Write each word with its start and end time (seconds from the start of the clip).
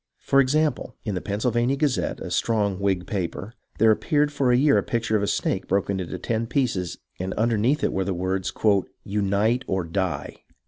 For 0.17 0.39
example, 0.39 0.95
in 1.05 1.13
the 1.13 1.21
Pennsylvania 1.21 1.75
Gazette, 1.75 2.21
a 2.21 2.31
strong 2.31 2.79
Whig 2.79 3.05
paper, 3.05 3.53
there 3.77 3.91
appeared 3.91 4.31
for 4.31 4.51
a 4.51 4.57
year 4.57 4.73
the 4.77 4.81
picture 4.81 5.15
of 5.15 5.21
a 5.21 5.27
snake 5.27 5.67
broken 5.67 5.99
into 5.99 6.17
ten 6.17 6.47
pieces, 6.47 6.97
and 7.19 7.35
underneath 7.35 7.83
it 7.83 7.93
were 7.93 8.05
the 8.05 8.11
words, 8.15 8.51
"Unite 9.03 9.63
or 9.67 9.83
Die." 9.83 10.37